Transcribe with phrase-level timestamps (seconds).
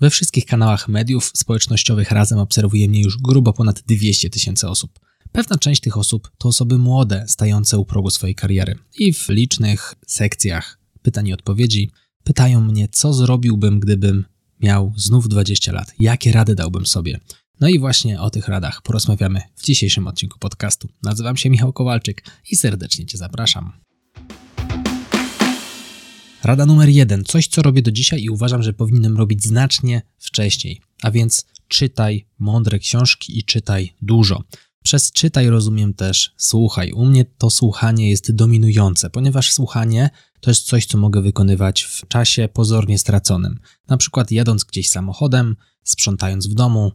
[0.00, 4.98] We wszystkich kanałach mediów społecznościowych razem obserwuje mnie już grubo ponad 200 tysięcy osób.
[5.32, 8.78] Pewna część tych osób to osoby młode, stające u progu swojej kariery.
[8.98, 11.90] I w licznych sekcjach pytań i odpowiedzi
[12.24, 14.24] pytają mnie, co zrobiłbym, gdybym
[14.60, 17.20] miał znów 20 lat, jakie rady dałbym sobie.
[17.60, 20.88] No i właśnie o tych radach porozmawiamy w dzisiejszym odcinku podcastu.
[21.02, 23.72] Nazywam się Michał Kowalczyk i serdecznie Cię zapraszam.
[26.48, 27.24] Rada numer jeden.
[27.24, 30.80] Coś, co robię do dzisiaj i uważam, że powinienem robić znacznie wcześniej.
[31.02, 34.44] A więc czytaj mądre książki i czytaj dużo.
[34.82, 36.92] Przez czytaj rozumiem też słuchaj.
[36.92, 40.10] U mnie to słuchanie jest dominujące, ponieważ słuchanie
[40.40, 43.60] to jest coś, co mogę wykonywać w czasie pozornie straconym.
[43.88, 46.92] Na przykład jadąc gdzieś samochodem, sprzątając w domu,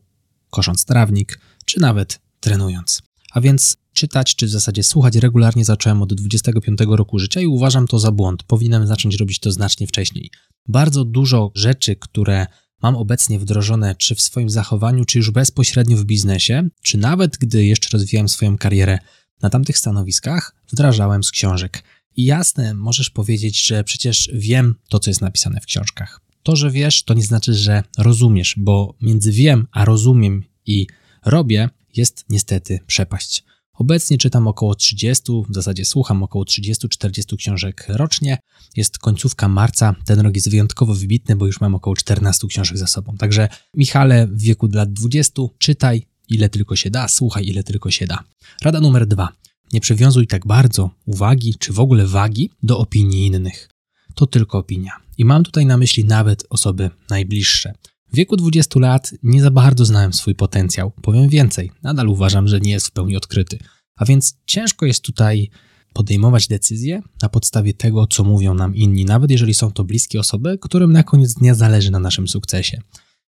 [0.50, 3.02] kosząc trawnik, czy nawet trenując.
[3.34, 7.88] A więc czytać, czy w zasadzie słuchać regularnie zacząłem od 25 roku życia i uważam
[7.88, 8.44] to za błąd.
[8.44, 10.32] Powinienem zacząć robić to znacznie wcześniej.
[10.68, 12.48] Bardzo dużo rzeczy, które
[12.82, 17.66] mam obecnie wdrożone, czy w swoim zachowaniu, czy już bezpośrednio w biznesie, czy nawet gdy
[17.66, 19.00] jeszcze rozwijałem swoją karierę
[19.42, 21.84] na tamtych stanowiskach, wdrażałem z książek.
[22.16, 26.22] I jasne, możesz powiedzieć, że przecież wiem to, co jest napisane w książkach.
[26.44, 30.88] To, że wiesz, to nie znaczy, że rozumiesz, bo między wiem a rozumiem i
[31.26, 33.44] robię jest niestety przepaść.
[33.74, 38.38] Obecnie czytam około 30, w zasadzie słucham około 30-40 książek rocznie.
[38.78, 42.88] Jest końcówka marca, ten rok jest wyjątkowo wybitny, bo już mam około 14 książek za
[42.88, 43.18] sobą.
[43.18, 48.08] Także Michale, w wieku lat 20 czytaj ile tylko się da, słuchaj ile tylko się
[48.08, 48.24] da.
[48.62, 49.30] Rada numer dwa.
[49.74, 53.70] Nie przywiązuj tak bardzo uwagi, czy w ogóle wagi do opinii innych.
[54.16, 54.92] To tylko opinia.
[55.18, 57.74] I mam tutaj na myśli nawet osoby najbliższe.
[58.14, 60.92] W wieku 20 lat nie za bardzo znałem swój potencjał.
[60.92, 63.60] Powiem więcej, nadal uważam, że nie jest w pełni odkryty.
[63.96, 65.50] A więc ciężko jest tutaj
[65.94, 70.58] podejmować decyzje na podstawie tego, co mówią nam inni, nawet jeżeli są to bliskie osoby,
[70.62, 72.82] którym na koniec dnia zależy na naszym sukcesie.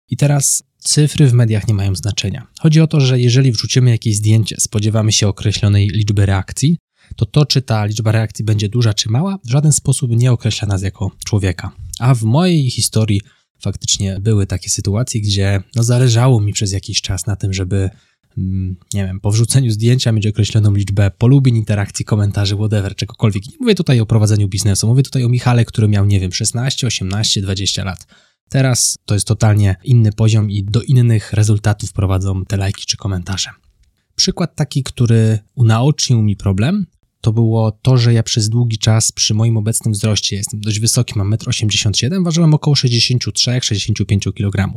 [0.10, 2.48] I teraz cyfry w mediach nie mają znaczenia.
[2.60, 6.78] Chodzi o to, że jeżeli wrzucimy jakieś zdjęcie, spodziewamy się określonej liczby reakcji,
[7.16, 10.68] to to, czy ta liczba reakcji będzie duża czy mała, w żaden sposób nie określa
[10.68, 11.72] nas jako człowieka.
[12.00, 13.22] A w mojej historii
[13.60, 17.90] faktycznie były takie sytuacje, gdzie no, zależało mi przez jakiś czas na tym, żeby
[18.38, 23.46] mm, nie wiem, po wrzuceniu zdjęcia mieć określoną liczbę polubień, interakcji, komentarzy, whatever, czegokolwiek.
[23.48, 26.88] Nie mówię tutaj o prowadzeniu biznesu, mówię tutaj o Michale, który miał, nie wiem, 16,
[26.88, 28.08] 18, 20 lat.
[28.50, 33.50] Teraz to jest totalnie inny poziom i do innych rezultatów prowadzą te lajki czy komentarze.
[34.16, 36.86] Przykład taki, który unaocznił mi problem,
[37.26, 41.14] to było to, że ja przez długi czas przy moim obecnym wzroście, jestem dość wysoki,
[41.16, 44.74] mam 1,87 m, ważyłem około 63-65 kg.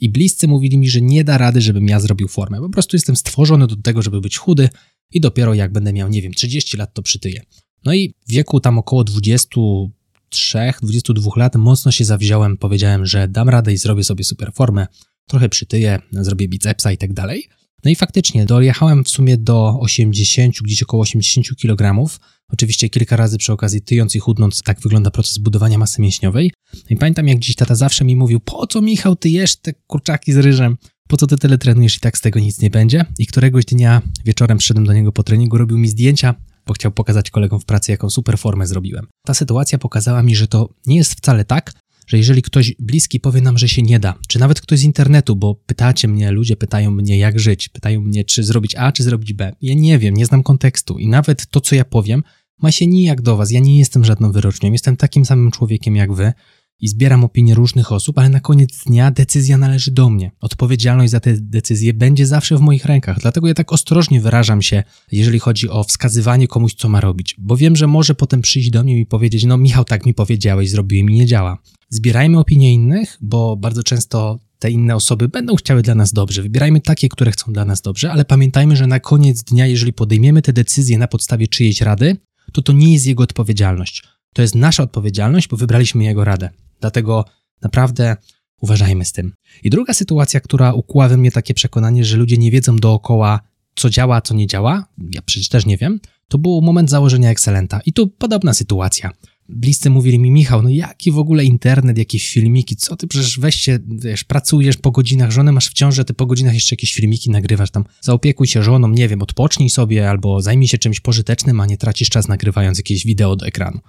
[0.00, 2.60] I bliscy mówili mi, że nie da rady, żebym ja zrobił formę.
[2.60, 4.68] Po prostu jestem stworzony do tego, żeby być chudy
[5.12, 7.42] i dopiero jak będę miał, nie wiem, 30 lat, to przytyję.
[7.84, 13.48] No i w wieku tam około 23, 22 lat mocno się zawziąłem, powiedziałem, że dam
[13.48, 14.86] radę i zrobię sobie super formę,
[15.28, 17.48] trochę przytyję, zrobię bicepsa i tak dalej.
[17.84, 22.08] No i faktycznie dojechałem w sumie do 80, gdzieś około 80 kg.
[22.52, 26.52] Oczywiście kilka razy przy okazji tyjąc i chudnąc, tak wygląda proces budowania masy mięśniowej.
[26.74, 29.72] No I pamiętam, jak dziś tata zawsze mi mówił, po co Michał, ty jesz te
[29.86, 30.76] kurczaki z ryżem?
[31.08, 33.04] Po co ty tyle trenujesz i tak z tego nic nie będzie?
[33.18, 36.34] I któregoś dnia wieczorem przyszedłem do niego po treningu, robił mi zdjęcia,
[36.66, 39.06] bo chciał pokazać kolegom w pracy, jaką super formę zrobiłem.
[39.26, 41.72] Ta sytuacja pokazała mi, że to nie jest wcale tak,
[42.08, 45.36] że jeżeli ktoś bliski powie nam, że się nie da, czy nawet ktoś z internetu,
[45.36, 49.32] bo pytacie mnie, ludzie pytają mnie, jak żyć, pytają mnie, czy zrobić A, czy zrobić
[49.32, 49.52] B.
[49.62, 52.22] Ja nie wiem, nie znam kontekstu i nawet to, co ja powiem,
[52.62, 53.50] ma się nijak do was.
[53.50, 56.32] Ja nie jestem żadną wyrocznią, jestem takim samym człowiekiem jak wy
[56.80, 60.30] i zbieram opinie różnych osób, ale na koniec dnia decyzja należy do mnie.
[60.40, 63.18] Odpowiedzialność za te decyzje będzie zawsze w moich rękach.
[63.20, 67.56] Dlatego ja tak ostrożnie wyrażam się, jeżeli chodzi o wskazywanie komuś, co ma robić, bo
[67.56, 71.10] wiem, że może potem przyjść do mnie i powiedzieć: No, Michał, tak mi powiedziałeś, zrobiłem
[71.10, 71.58] i nie działa.
[71.90, 76.42] Zbierajmy opinie innych, bo bardzo często te inne osoby będą chciały dla nas dobrze.
[76.42, 80.42] Wybierajmy takie, które chcą dla nas dobrze, ale pamiętajmy, że na koniec dnia, jeżeli podejmiemy
[80.42, 82.16] te decyzje na podstawie czyjejś rady,
[82.52, 84.02] to to nie jest jego odpowiedzialność.
[84.32, 86.50] To jest nasza odpowiedzialność, bo wybraliśmy jego radę.
[86.80, 87.24] Dlatego
[87.62, 88.16] naprawdę
[88.60, 89.32] uważajmy z tym.
[89.62, 93.40] I druga sytuacja, która ukuła we mnie takie przekonanie, że ludzie nie wiedzą dookoła,
[93.74, 97.80] co działa, co nie działa, ja przecież też nie wiem, to był moment założenia Excelenta.
[97.86, 99.10] I tu podobna sytuacja
[99.48, 103.54] bliscy mówili mi, Michał, no jaki w ogóle internet, jakieś filmiki, co ty przecież weź
[103.54, 107.30] się, wiesz, pracujesz po godzinach, żonę masz w ciąży, ty po godzinach jeszcze jakieś filmiki
[107.30, 111.66] nagrywasz tam, zaopiekuj się żoną, nie wiem, odpocznij sobie albo zajmij się czymś pożytecznym, a
[111.66, 113.80] nie tracisz czas nagrywając jakieś wideo do ekranu.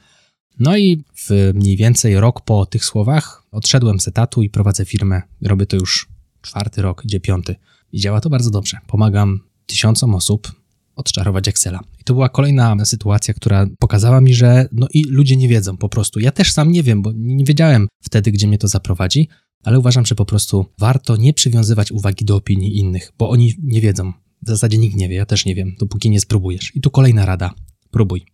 [0.60, 5.22] No i w mniej więcej rok po tych słowach odszedłem z etatu i prowadzę firmę.
[5.42, 6.08] Robię to już
[6.42, 7.56] czwarty rok, idzie piąty.
[7.92, 8.78] I działa to bardzo dobrze.
[8.88, 10.52] Pomagam tysiącom osób,
[10.96, 11.80] odczarować Excela.
[12.02, 15.90] I to była kolejna sytuacja, która pokazała mi, że no i ludzie nie wiedzą po
[15.90, 16.20] prostu.
[16.20, 19.30] Ja też sam nie wiem, bo nie wiedziałem wtedy, gdzie mnie to zaprowadzi.
[19.64, 23.82] ale uważam, że po prostu warto nie przywiązywać uwagi do opinii innych, bo oni nie
[23.82, 24.14] wiedzą.
[24.42, 26.76] W zasadzie nikt nie wie, ja też nie wiem, dopóki nie spróbujesz.
[26.76, 27.54] I tu kolejna rada.
[27.92, 28.26] Próbuj.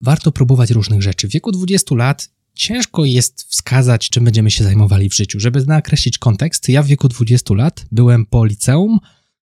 [0.00, 1.28] Warto próbować różnych rzeczy.
[1.28, 5.40] W wieku 20 lat ciężko jest wskazać, czym będziemy się zajmowali w życiu.
[5.40, 8.98] Żeby nakreślić kontekst, ja w wieku 20 lat byłem po liceum,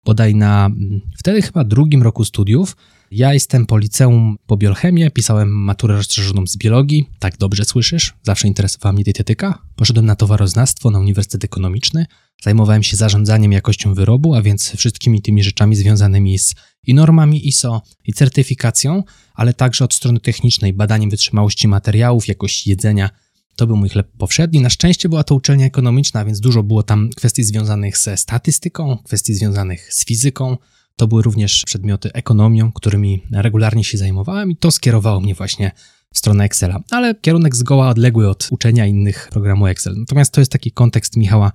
[0.04, 2.76] bodaj na mm, wtedy chyba drugim roku studiów.
[3.10, 8.48] Ja jestem po liceum po biochemię, pisałem maturę rozszerzoną z biologii, tak dobrze słyszysz, zawsze
[8.48, 9.62] interesowała mnie dietetyka.
[9.76, 12.06] Poszedłem na towaroznawstwo na Uniwersytet Ekonomiczny,
[12.42, 16.54] zajmowałem się zarządzaniem jakością wyrobu, a więc wszystkimi tymi rzeczami związanymi z
[16.86, 19.02] i normami ISO, i certyfikacją,
[19.34, 23.10] ale także od strony technicznej, badaniem wytrzymałości materiałów, jakości jedzenia.
[23.56, 24.60] To był mój chleb powszedni.
[24.60, 29.34] Na szczęście była to uczelnia ekonomiczna, więc dużo było tam kwestii związanych ze statystyką, kwestii
[29.34, 30.56] związanych z fizyką.
[30.98, 35.72] To były również przedmioty ekonomią, którymi regularnie się zajmowałem i to skierowało mnie właśnie
[36.14, 36.80] w stronę Excela.
[36.90, 39.94] Ale kierunek zgoła odległy od uczenia innych programu Excel.
[39.98, 41.52] Natomiast to jest taki kontekst Michała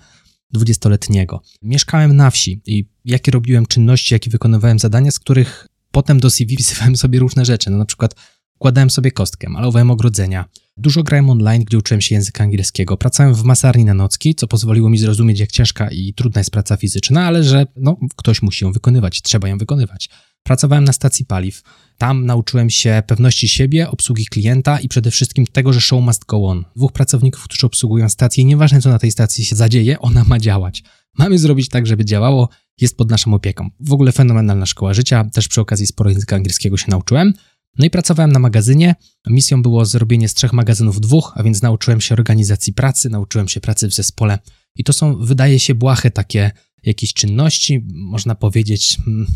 [0.52, 1.42] dwudziestoletniego.
[1.62, 6.58] Mieszkałem na wsi i jakie robiłem czynności, jakie wykonywałem zadania, z których potem do CV
[6.58, 7.70] pisywałem sobie różne rzeczy.
[7.70, 8.16] No, na przykład
[8.56, 10.46] układałem sobie kostkę, malowałem ogrodzenia.
[10.78, 12.98] Dużo grałem online, gdzie uczyłem się języka angielskiego.
[12.98, 16.78] Pracowałem w masarni na nocki, co pozwoliło mi zrozumieć, jak ciężka i trudna jest praca
[16.78, 20.10] fizyczna, ale że no, ktoś musi ją wykonywać, trzeba ją wykonywać.
[20.44, 21.62] Pracowałem na stacji paliw.
[21.98, 26.46] Tam nauczyłem się pewności siebie, obsługi klienta i przede wszystkim tego, że show must go
[26.46, 26.66] on.
[26.76, 30.84] Dwóch pracowników, którzy obsługują stację, nieważne co na tej stacji się zadzieje, ona ma działać.
[31.18, 32.50] Mamy zrobić tak, żeby działało,
[32.82, 33.70] jest pod naszą opieką.
[33.80, 37.34] W ogóle fenomenalna szkoła życia, też przy okazji sporo języka angielskiego się nauczyłem.
[37.78, 38.96] No i pracowałem na magazynie.
[39.28, 43.62] Misją było zrobienie z trzech magazynów dwóch, a więc nauczyłem się organizacji pracy, nauczyłem się
[43.62, 44.40] pracy w zespole.
[44.76, 46.52] I to są, wydaje się, błahe takie
[46.84, 49.28] jakieś czynności, można powiedzieć, mm,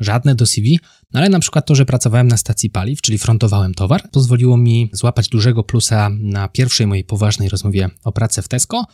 [0.00, 0.80] żadne do CV,
[1.12, 4.90] no ale na przykład to, że pracowałem na stacji paliw, czyli frontowałem towar, pozwoliło mi
[4.92, 8.86] złapać dużego plusa na pierwszej mojej poważnej rozmowie o pracę w Tesco,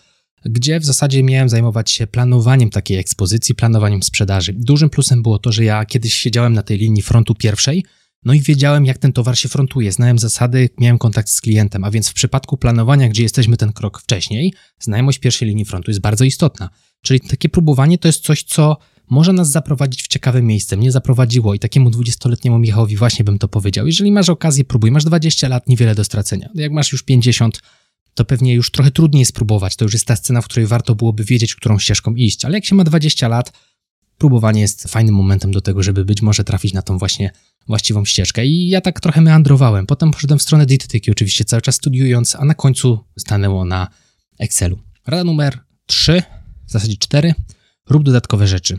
[0.45, 4.53] gdzie w zasadzie miałem zajmować się planowaniem takiej ekspozycji, planowaniem sprzedaży.
[4.53, 7.85] Dużym plusem było to, że ja kiedyś siedziałem na tej linii frontu pierwszej,
[8.25, 11.91] no i wiedziałem, jak ten towar się frontuje, znałem zasady, miałem kontakt z klientem, a
[11.91, 16.25] więc w przypadku planowania, gdzie jesteśmy ten krok wcześniej, znajomość pierwszej linii frontu jest bardzo
[16.25, 16.71] istotna.
[17.03, 18.77] Czyli takie próbowanie to jest coś, co
[19.11, 20.77] może nas zaprowadzić w ciekawe miejsce.
[20.77, 23.87] Mnie zaprowadziło i takiemu 20-letniemu Michałowi właśnie bym to powiedział.
[23.87, 24.91] Jeżeli masz okazję, próbuj.
[24.91, 26.49] Masz 20 lat, niewiele do stracenia.
[26.55, 27.61] Jak masz już 50,
[28.15, 29.77] to pewnie już trochę trudniej spróbować.
[29.77, 32.45] To już jest ta scena, w której warto byłoby wiedzieć, którą ścieżką iść.
[32.45, 33.53] Ale jak się ma 20 lat,
[34.23, 37.31] próbowanie jest fajnym momentem do tego, żeby być może trafić na tą właśnie
[37.67, 38.47] właściwą ścieżkę.
[38.47, 39.87] I ja tak trochę meandrowałem.
[39.87, 43.89] Potem poszedłem w stronę dietetyki, oczywiście cały czas studiując, a na końcu stanęło na
[44.39, 44.79] Excelu.
[45.07, 46.23] Rada numer 3,
[46.67, 47.35] w zasadzie 4.
[47.89, 48.79] Rób dodatkowe rzeczy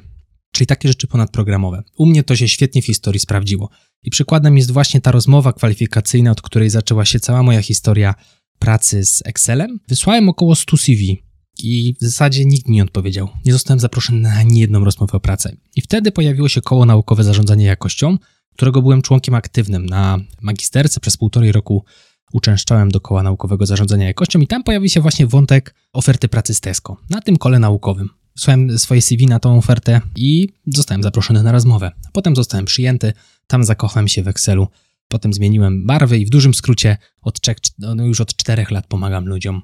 [0.51, 1.83] czyli takie rzeczy ponadprogramowe.
[1.97, 3.69] U mnie to się świetnie w historii sprawdziło.
[4.03, 8.15] I przykładem jest właśnie ta rozmowa kwalifikacyjna, od której zaczęła się cała moja historia
[8.59, 9.79] pracy z Excelem.
[9.87, 11.23] Wysłałem około 100 CV
[11.57, 13.29] i w zasadzie nikt mi nie odpowiedział.
[13.45, 15.55] Nie zostałem zaproszony na ani jedną rozmowę o pracę.
[15.75, 18.17] I wtedy pojawiło się koło naukowe zarządzanie jakością,
[18.53, 20.99] którego byłem członkiem aktywnym na magisterce.
[20.99, 21.85] Przez półtorej roku
[22.33, 26.61] uczęszczałem do koła naukowego zarządzania jakością i tam pojawił się właśnie wątek oferty pracy z
[26.61, 26.97] Tesco.
[27.09, 31.91] Na tym kole naukowym wysłałem swoje CV na tą ofertę i zostałem zaproszony na rozmowę.
[32.13, 33.13] Potem zostałem przyjęty,
[33.47, 34.67] tam zakochałem się w Excelu,
[35.07, 39.25] potem zmieniłem barwy i w dużym skrócie od trzech, no już od czterech lat pomagam
[39.25, 39.61] ludziom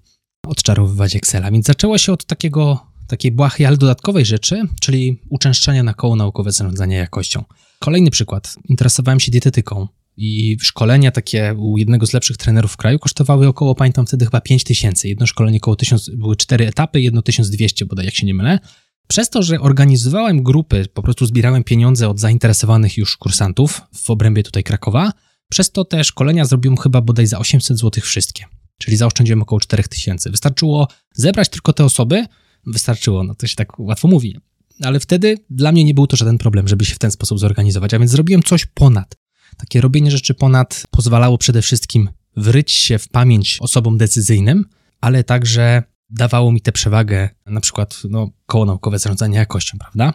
[0.48, 1.52] odczarowywać Excela.
[1.52, 6.52] Więc zaczęło się od takiego, takiej błahej, ale dodatkowej rzeczy, czyli uczęszczania na koło naukowe
[6.52, 7.44] zarządzania jakością.
[7.80, 8.56] Kolejny przykład.
[8.70, 9.88] Interesowałem się dietetyką
[10.18, 14.42] i szkolenia takie u jednego z lepszych trenerów w kraju kosztowały około, pamiętam wtedy chyba
[14.42, 15.08] 5 tysięcy.
[15.08, 18.60] Jedno szkolenie około 1000, były cztery etapy, jedno 1200 bodaj, jak się nie mylę.
[19.08, 24.44] Przez to, że organizowałem grupy, po prostu zbierałem pieniądze od zainteresowanych już kursantów w obrębie
[24.44, 25.12] tutaj Krakowa,
[25.52, 28.46] przez to te szkolenia zrobiłem chyba bodaj za 800 zł wszystkie.
[28.80, 30.30] Czyli zaoszczędziłem około 4000.
[30.30, 32.26] Wystarczyło zebrać tylko te osoby,
[32.68, 34.38] wystarczyło, no to się tak łatwo mówi.
[34.84, 37.94] Ale wtedy dla mnie nie był to żaden problem, żeby się w ten sposób zorganizować,
[37.94, 39.16] a więc zrobiłem coś ponad.
[39.58, 44.66] Takie robienie rzeczy ponad pozwalało przede wszystkim wryć się w pamięć osobom decyzyjnym,
[45.02, 50.14] ale także dawało mi tę przewagę, na przykład no, koło naukowe zarządzanie jakością, prawda?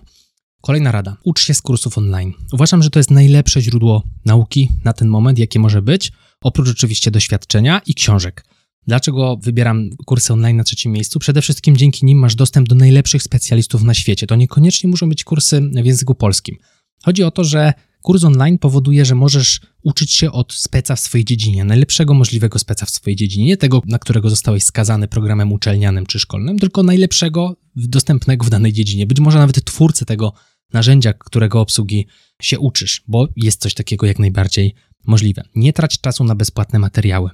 [0.60, 1.16] Kolejna rada.
[1.24, 2.32] Ucz się z kursów online.
[2.52, 7.10] Uważam, że to jest najlepsze źródło nauki na ten moment, jakie może być, oprócz oczywiście
[7.10, 8.44] doświadczenia i książek.
[8.86, 11.18] Dlaczego wybieram kursy online na trzecim miejscu?
[11.18, 14.26] Przede wszystkim dzięki nim masz dostęp do najlepszych specjalistów na świecie.
[14.26, 16.56] To niekoniecznie muszą być kursy w języku polskim.
[17.04, 17.72] Chodzi o to, że
[18.04, 22.86] Kurs online powoduje, że możesz uczyć się od speca w swojej dziedzinie, najlepszego możliwego speca
[22.86, 27.56] w swojej dziedzinie, nie tego, na którego zostałeś skazany programem uczelnianym czy szkolnym, tylko najlepszego
[27.76, 29.06] dostępnego w danej dziedzinie.
[29.06, 30.32] Być może nawet twórcę tego
[30.72, 32.06] narzędzia, którego obsługi
[32.42, 34.74] się uczysz, bo jest coś takiego jak najbardziej
[35.06, 35.42] możliwe.
[35.54, 37.30] Nie trać czasu na bezpłatne materiały.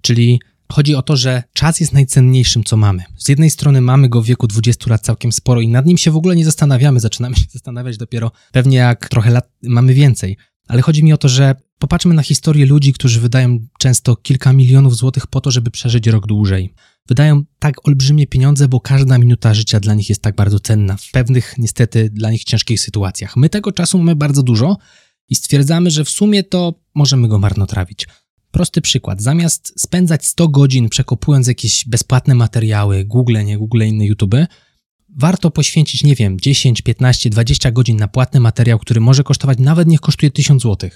[0.00, 0.40] Czyli
[0.72, 3.04] Chodzi o to, że czas jest najcenniejszym, co mamy.
[3.18, 6.10] Z jednej strony mamy go w wieku 20 lat całkiem sporo i nad nim się
[6.10, 7.00] w ogóle nie zastanawiamy.
[7.00, 10.36] Zaczynamy się zastanawiać dopiero pewnie jak trochę lat mamy więcej.
[10.68, 14.96] Ale chodzi mi o to, że popatrzmy na historię ludzi, którzy wydają często kilka milionów
[14.96, 16.74] złotych po to, żeby przeżyć rok dłużej.
[17.08, 20.96] Wydają tak olbrzymie pieniądze, bo każda minuta życia dla nich jest tak bardzo cenna.
[20.96, 23.36] W pewnych, niestety, dla nich ciężkich sytuacjach.
[23.36, 24.76] My tego czasu mamy bardzo dużo
[25.28, 28.06] i stwierdzamy, że w sumie to możemy go marnotrawić.
[28.52, 29.22] Prosty przykład.
[29.22, 34.34] Zamiast spędzać 100 godzin przekopując jakieś bezpłatne materiały, Google, nie Google, inne YouTube,
[35.16, 39.88] warto poświęcić, nie wiem, 10, 15, 20 godzin na płatny materiał, który może kosztować nawet
[39.88, 40.90] niech kosztuje 1000 zł.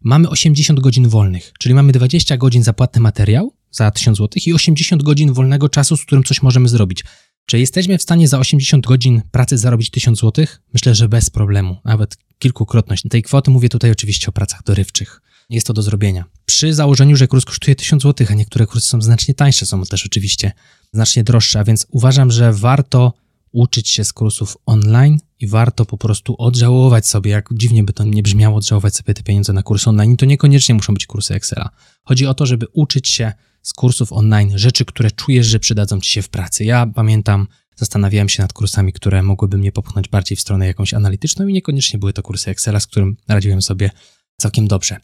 [0.00, 4.52] Mamy 80 godzin wolnych, czyli mamy 20 godzin za płatny materiał za 1000 zł i
[4.52, 7.04] 80 godzin wolnego czasu, z którym coś możemy zrobić.
[7.46, 10.46] Czy jesteśmy w stanie za 80 godzin pracy zarobić 1000 zł?
[10.72, 13.50] Myślę, że bez problemu, nawet kilkukrotność tej kwoty.
[13.50, 15.20] Mówię tutaj oczywiście o pracach dorywczych.
[15.50, 16.24] Jest to do zrobienia.
[16.46, 20.06] Przy założeniu, że kurs kosztuje 1000 zł, a niektóre kursy są znacznie tańsze, są też
[20.06, 20.52] oczywiście
[20.92, 23.12] znacznie droższe, a więc uważam, że warto
[23.52, 28.04] uczyć się z kursów online i warto po prostu odżałować sobie, jak dziwnie by to
[28.04, 30.16] nie brzmiało, odżałować sobie te pieniądze na kursy online.
[30.16, 31.70] To niekoniecznie muszą być kursy Excela.
[32.04, 36.10] Chodzi o to, żeby uczyć się z kursów online rzeczy, które czujesz, że przydadzą ci
[36.10, 36.64] się w pracy.
[36.64, 41.46] Ja pamiętam, zastanawiałem się nad kursami, które mogłyby mnie popchnąć bardziej w stronę jakąś analityczną
[41.46, 43.90] i niekoniecznie były to kursy Excela, z którym radziłem sobie
[44.36, 44.96] całkiem dobrze.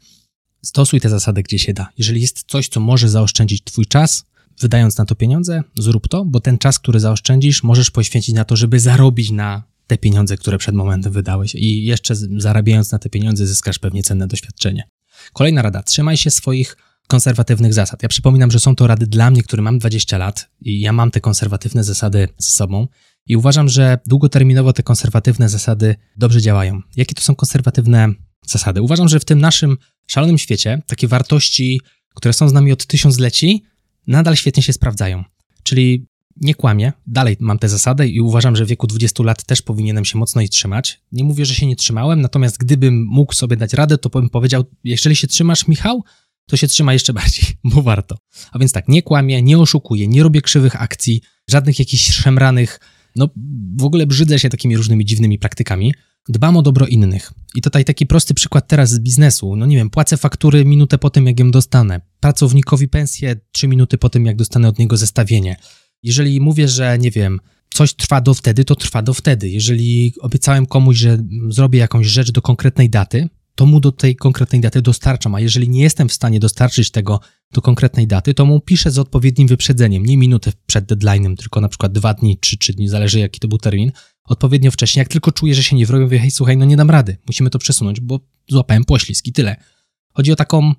[0.64, 1.88] Stosuj te zasady, gdzie się da.
[1.98, 4.24] Jeżeli jest coś, co może zaoszczędzić Twój czas,
[4.60, 8.56] wydając na to pieniądze, zrób to, bo ten czas, który zaoszczędzisz, możesz poświęcić na to,
[8.56, 11.54] żeby zarobić na te pieniądze, które przed momentem wydałeś.
[11.54, 14.88] I jeszcze zarabiając na te pieniądze, zyskasz pewnie cenne doświadczenie.
[15.32, 16.76] Kolejna rada: trzymaj się swoich
[17.06, 18.02] konserwatywnych zasad.
[18.02, 21.10] Ja przypominam, że są to rady dla mnie, który mam 20 lat i ja mam
[21.10, 22.88] te konserwatywne zasady ze sobą
[23.26, 26.80] i uważam, że długoterminowo te konserwatywne zasady dobrze działają.
[26.96, 28.08] Jakie to są konserwatywne
[28.46, 28.82] zasady?
[28.82, 29.76] Uważam, że w tym naszym
[30.12, 31.80] szalonym świecie takie wartości,
[32.14, 33.64] które są z nami od tysiącleci,
[34.06, 35.24] nadal świetnie się sprawdzają.
[35.62, 36.06] Czyli
[36.40, 40.04] nie kłamię, dalej mam tę zasadę i uważam, że w wieku 20 lat też powinienem
[40.04, 41.00] się mocno jej trzymać.
[41.12, 44.64] Nie mówię, że się nie trzymałem, natomiast gdybym mógł sobie dać radę, to bym powiedział,
[44.84, 46.04] jeżeli się trzymasz, Michał,
[46.46, 48.16] to się trzyma jeszcze bardziej, bo warto.
[48.52, 52.80] A więc tak, nie kłamię, nie oszukuję, nie robię krzywych akcji, żadnych jakichś szemranych,
[53.16, 53.28] no
[53.78, 55.94] w ogóle brzydzę się takimi różnymi dziwnymi praktykami.
[56.28, 57.32] Dbam o dobro innych.
[57.54, 59.56] I tutaj taki prosty przykład teraz z biznesu.
[59.56, 62.00] No nie wiem, płacę faktury minutę po tym, jak ją dostanę.
[62.20, 65.56] Pracownikowi pensję trzy minuty po tym, jak dostanę od niego zestawienie.
[66.02, 67.40] Jeżeli mówię, że nie wiem,
[67.74, 69.48] coś trwa do wtedy, to trwa do wtedy.
[69.48, 74.60] Jeżeli obiecałem komuś, że zrobię jakąś rzecz do konkretnej daty, to mu do tej konkretnej
[74.60, 77.20] daty dostarczam, a jeżeli nie jestem w stanie dostarczyć tego
[77.52, 81.68] do konkretnej daty, to mu piszę z odpowiednim wyprzedzeniem, nie minutę przed deadline'em, tylko na
[81.68, 83.92] przykład dwa dni czy trzy dni, zależy jaki to był termin,
[84.24, 85.00] odpowiednio wcześnie.
[85.00, 87.50] Jak tylko czuję, że się nie wrobię, mówię, hej, słuchaj, no nie dam rady, musimy
[87.50, 89.56] to przesunąć, bo złapałem poślizg i tyle.
[90.12, 90.74] Chodzi o taką,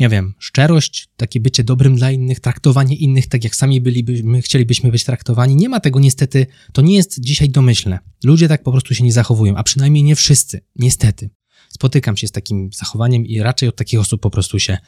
[0.00, 4.90] nie wiem, szczerość, takie bycie dobrym dla innych, traktowanie innych tak, jak sami bylibyśmy, chcielibyśmy
[4.90, 5.56] być traktowani.
[5.56, 7.98] Nie ma tego niestety, to nie jest dzisiaj domyślne.
[8.24, 11.30] Ludzie tak po prostu się nie zachowują, a przynajmniej nie wszyscy, niestety
[11.68, 14.78] spotykam się z takim zachowaniem i raczej od takich osób po prostu się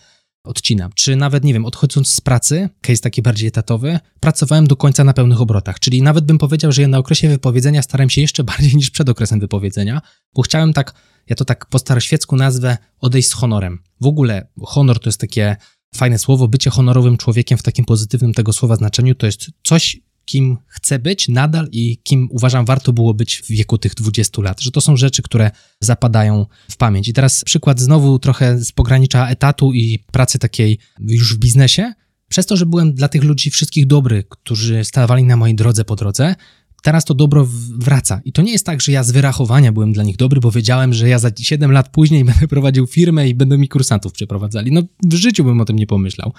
[0.45, 0.91] odcinam.
[0.95, 5.13] Czy nawet, nie wiem, odchodząc z pracy, case taki bardziej etatowy, pracowałem do końca na
[5.13, 5.79] pełnych obrotach.
[5.79, 9.09] Czyli nawet bym powiedział, że ja na okresie wypowiedzenia starałem się jeszcze bardziej niż przed
[9.09, 10.01] okresem wypowiedzenia,
[10.35, 10.95] bo chciałem tak,
[11.29, 13.79] ja to tak po staroświecku nazwę, odejść z honorem.
[14.01, 15.57] W ogóle honor to jest takie
[15.95, 20.59] fajne słowo, bycie honorowym człowiekiem w takim pozytywnym tego słowa znaczeniu to jest coś, kim
[20.67, 24.71] chcę być nadal i kim uważam warto było być w wieku tych 20 lat, że
[24.71, 25.51] to są rzeczy, które
[25.81, 27.09] zapadają w pamięć.
[27.09, 31.93] I teraz przykład znowu trochę z pogranicza etatu i pracy takiej już w biznesie.
[32.29, 35.97] Przez to, że byłem dla tych ludzi wszystkich dobry, którzy stawali na mojej drodze po
[35.97, 36.35] drodze,
[36.83, 37.47] teraz to dobro
[37.79, 38.21] wraca.
[38.25, 40.93] I to nie jest tak, że ja z wyrachowania byłem dla nich dobry, bo wiedziałem,
[40.95, 44.73] że ja za 7 lat później będę prowadził firmę i będą mi kursantów przeprowadzali.
[44.73, 46.33] No w życiu bym o tym nie pomyślał.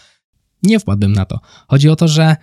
[0.63, 1.39] Nie wpadłem na to.
[1.67, 2.35] Chodzi o to, że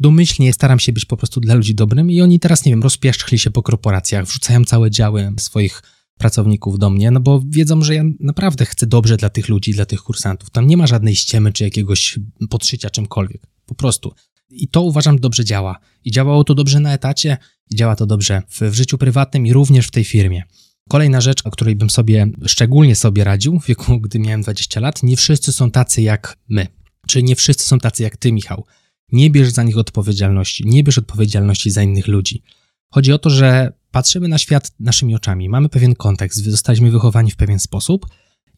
[0.00, 3.38] domyślnie staram się być po prostu dla ludzi dobrym i oni teraz, nie wiem, rozpieszczli
[3.38, 5.82] się po korporacjach, wrzucają całe działy swoich
[6.18, 9.86] pracowników do mnie, no bo wiedzą, że ja naprawdę chcę dobrze dla tych ludzi, dla
[9.86, 10.50] tych kursantów.
[10.50, 12.18] Tam nie ma żadnej ściemy czy jakiegoś
[12.50, 13.42] podszycia czymkolwiek.
[13.66, 14.14] Po prostu.
[14.50, 15.78] I to uważam dobrze działa.
[16.04, 17.36] I działało to dobrze na etacie,
[17.70, 20.42] i działa to dobrze w, w życiu prywatnym i również w tej firmie.
[20.88, 25.02] Kolejna rzecz, o której bym sobie, szczególnie sobie radził w wieku, gdy miałem 20 lat,
[25.02, 26.66] nie wszyscy są tacy jak my.
[27.08, 28.64] Czyli nie wszyscy są tacy jak ty, Michał.
[29.12, 32.42] Nie bierz za nich odpowiedzialności, nie bierz odpowiedzialności za innych ludzi.
[32.90, 37.36] Chodzi o to, że patrzymy na świat naszymi oczami, mamy pewien kontekst, zostaliśmy wychowani w
[37.36, 38.06] pewien sposób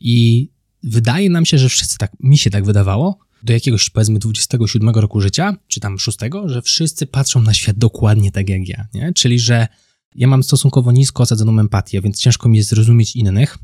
[0.00, 0.48] i
[0.82, 5.20] wydaje nam się, że wszyscy tak, mi się tak wydawało, do jakiegoś powiedzmy 27 roku
[5.20, 9.12] życia, czy tam 6, że wszyscy patrzą na świat dokładnie tak jak ja, nie?
[9.12, 9.68] Czyli, że
[10.14, 13.58] ja mam stosunkowo nisko osadzoną empatię, więc ciężko mi jest zrozumieć innych.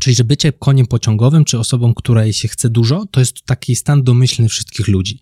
[0.00, 4.02] Czyli, że bycie koniem pociągowym, czy osobą, której się chce dużo, to jest taki stan
[4.02, 5.20] domyślny wszystkich ludzi.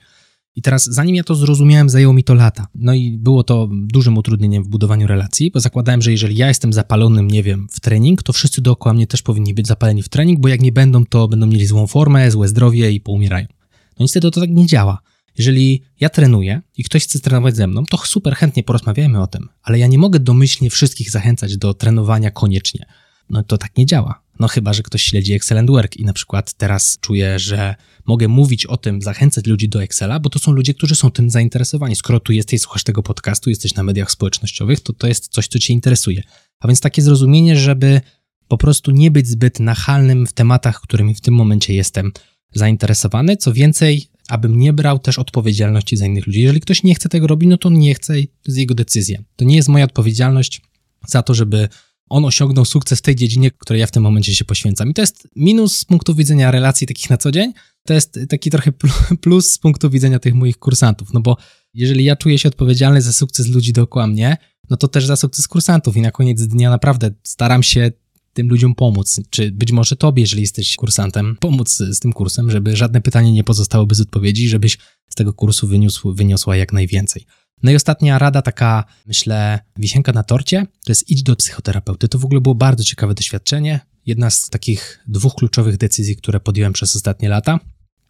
[0.57, 2.67] I teraz, zanim ja to zrozumiałem, zajęło mi to lata.
[2.75, 6.73] No i było to dużym utrudnieniem w budowaniu relacji, bo zakładałem, że jeżeli ja jestem
[6.73, 10.41] zapalonym, nie wiem, w trening, to wszyscy dookoła mnie też powinni być zapaleni w trening,
[10.41, 13.47] bo jak nie będą, to będą mieli złą formę, złe zdrowie i poumierają.
[13.71, 14.99] No niestety to tak nie działa.
[15.39, 19.49] Jeżeli ja trenuję i ktoś chce trenować ze mną, to super chętnie porozmawiajmy o tym,
[19.63, 22.87] ale ja nie mogę domyślnie wszystkich zachęcać do trenowania koniecznie.
[23.31, 24.23] No to tak nie działa.
[24.41, 27.75] No chyba, że ktoś śledzi Excellent Work i na przykład teraz czuję, że
[28.07, 31.31] mogę mówić o tym, zachęcać ludzi do Excela, bo to są ludzie, którzy są tym
[31.31, 31.97] zainteresowani.
[31.97, 35.59] Skoro tu jesteś, słuchasz tego podcastu, jesteś na mediach społecznościowych, to to jest coś, co
[35.59, 36.23] cię interesuje.
[36.61, 38.01] A więc takie zrozumienie, żeby
[38.49, 42.13] po prostu nie być zbyt nachalnym w tematach, którymi w tym momencie jestem
[42.55, 43.37] zainteresowany.
[43.37, 46.41] Co więcej, abym nie brał też odpowiedzialności za innych ludzi.
[46.41, 49.23] Jeżeli ktoś nie chce tego robić, no to nie chce to jest jego decyzja.
[49.37, 50.63] To nie jest moja odpowiedzialność
[51.07, 51.69] za to, żeby
[52.11, 54.91] on osiągnął sukces w tej dziedzinie, której ja w tym momencie się poświęcam.
[54.91, 57.53] I to jest minus z punktu widzenia relacji takich na co dzień,
[57.87, 58.73] to jest taki trochę
[59.23, 61.37] plus z punktu widzenia tych moich kursantów, no bo
[61.75, 64.37] jeżeli ja czuję się odpowiedzialny za sukces ludzi dookoła mnie,
[64.71, 67.93] no to też za sukces kursantów i na koniec dnia naprawdę staram się
[68.33, 72.77] tym ludziom pomóc, czy być może tobie, jeżeli jesteś kursantem, pomóc z tym kursem, żeby
[72.77, 77.27] żadne pytanie nie pozostało bez odpowiedzi, żebyś z tego kursu wyniósł, wyniosła jak najwięcej.
[77.63, 82.09] No i ostatnia rada, taka myślę, wisienka na torcie, to jest idź do psychoterapeuty.
[82.09, 83.81] To w ogóle było bardzo ciekawe doświadczenie.
[84.07, 87.61] Jedna z takich dwóch kluczowych decyzji, które podjąłem przez ostatnie lata,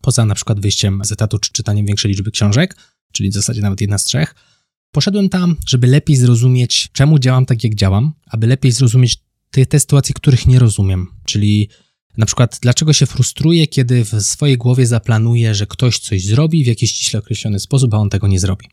[0.00, 2.76] poza na przykład wyjściem z etatu czy czytaniem większej liczby książek,
[3.12, 4.34] czyli w zasadzie nawet jedna z trzech,
[4.92, 9.18] poszedłem tam, żeby lepiej zrozumieć, czemu działam tak, jak działam, aby lepiej zrozumieć
[9.50, 11.68] te, te sytuacje, których nie rozumiem, czyli
[12.16, 16.66] na przykład, dlaczego się frustruję, kiedy w swojej głowie zaplanuję, że ktoś coś zrobi w
[16.66, 18.66] jakiś ściśle określony sposób, a on tego nie zrobi.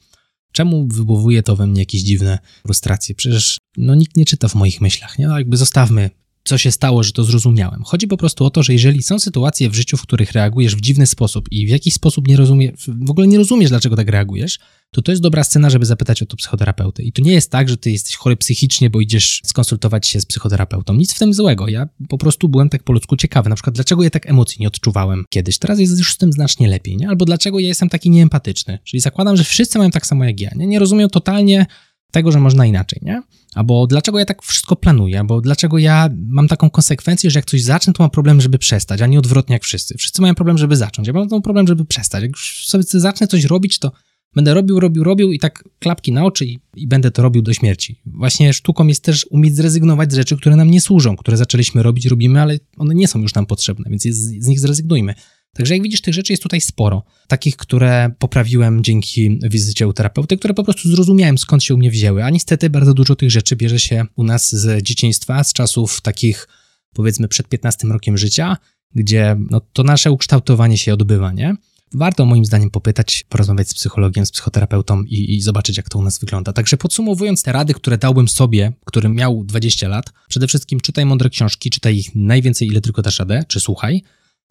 [0.52, 3.16] Czemu wywołuje to we mnie jakieś dziwne frustracje?
[3.16, 5.28] Przecież no, nikt nie czyta w moich myślach, nie?
[5.28, 6.10] No, jakby zostawmy,
[6.48, 7.84] co się stało, że to zrozumiałem.
[7.84, 10.82] Chodzi po prostu o to, że jeżeli są sytuacje w życiu, w których reagujesz w
[10.82, 14.60] dziwny sposób i w jakiś sposób nie rozumiesz, w ogóle nie rozumiesz, dlaczego tak reagujesz,
[14.92, 17.04] to to jest dobra scena, żeby zapytać o to psychoterapeuty.
[17.04, 20.26] I to nie jest tak, że ty jesteś chory psychicznie, bo idziesz skonsultować się z
[20.26, 20.94] psychoterapeutą.
[20.94, 21.68] Nic w tym złego.
[21.68, 23.50] Ja po prostu byłem tak po ludzku ciekawy.
[23.50, 25.58] Na przykład, dlaczego ja tak emocji nie odczuwałem kiedyś.
[25.58, 27.10] Teraz jest już z tym znacznie lepiej, nie?
[27.10, 28.80] Albo dlaczego ja jestem taki nieempatyczny.
[28.84, 30.50] Czyli zakładam, że wszyscy mają tak samo jak ja.
[30.56, 31.66] Nie, nie rozumiem totalnie
[32.12, 33.22] tego, że można inaczej, nie?
[33.56, 37.64] Albo dlaczego ja tak wszystko planuję, albo dlaczego ja mam taką konsekwencję, że jak coś
[37.64, 39.98] zacznę, to mam problem, żeby przestać, a nie odwrotnie jak wszyscy.
[39.98, 42.22] Wszyscy mają problem, żeby zacząć, ja mam problem, żeby przestać.
[42.22, 43.92] Jak już sobie zacznę coś robić, to
[44.36, 47.54] Będę robił, robił, robił i tak klapki na oczy i, i, będę to robił do
[47.54, 48.02] śmierci.
[48.06, 52.06] Właśnie sztuką jest też umieć zrezygnować z rzeczy, które nam nie służą, które zaczęliśmy robić,
[52.06, 55.14] robimy, ale one nie są już nam potrzebne, więc z nich zrezygnujmy.
[55.58, 57.04] Także jak widzisz, tych rzeczy jest tutaj sporo.
[57.28, 61.92] Takich, które poprawiłem dzięki wizycie u terapeuty, które po prostu zrozumiałem, skąd się u mnie
[61.92, 62.24] wzięły.
[62.24, 66.48] A niestety bardzo dużo tych rzeczy bierze się u nas z dzieciństwa, z czasów takich,
[66.94, 68.58] powiedzmy, przed 15 rokiem życia,
[68.96, 71.56] gdzie no, to nasze ukształtowanie się odbywa, nie?
[71.94, 76.02] warto moim zdaniem popytać, porozmawiać z psychologiem, z psychoterapeutą i, i, zobaczyć, jak to u
[76.02, 76.54] nas wygląda.
[76.54, 81.30] Także podsumowując te rady, które dałbym sobie, którym miał 20 lat, przede wszystkim czytaj mądre
[81.30, 84.04] książki, czytaj ich najwięcej, ile tylko dasz radę, czy słuchaj.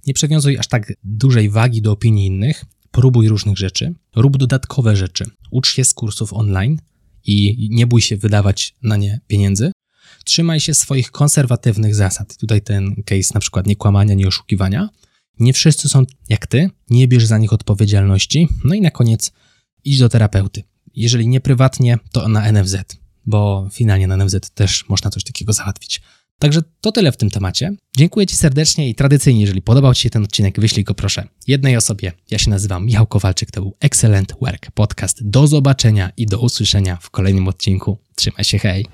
[0.06, 5.24] Nie przewiązuj aż tak dużej wagi do opinii innych, próbuj różnych rzeczy, rób dodatkowe rzeczy,
[5.50, 6.78] ucz się z kursów online
[7.24, 9.72] i nie bój się wydawać na nie pieniędzy.
[10.24, 12.36] Trzymaj się swoich konserwatywnych zasad.
[12.36, 14.88] Tutaj ten case na przykład nie kłamania, nie oszukiwania
[15.40, 18.48] nie wszyscy są jak ty, nie bierz za nich odpowiedzialności.
[18.64, 19.32] No i na koniec
[19.84, 20.62] idź do terapeuty.
[20.94, 22.76] Jeżeli nie prywatnie, to na NFZ,
[23.26, 26.02] bo finalnie na NFZ też można coś takiego załatwić.
[26.38, 27.72] Także to tyle w tym temacie.
[27.96, 31.76] Dziękuję Ci serdecznie i tradycyjnie, jeżeli podobał Ci się ten odcinek, wyślij go proszę jednej
[31.76, 32.12] osobie.
[32.30, 35.28] Ja się nazywam Michał Kowalczyk, to był Excellent Work Podcast.
[35.28, 37.98] Do zobaczenia i do usłyszenia w kolejnym odcinku.
[38.14, 38.86] Trzymaj się, hej!